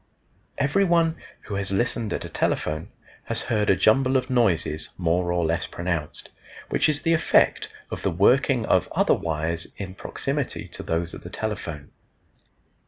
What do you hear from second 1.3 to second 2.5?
who has listened at a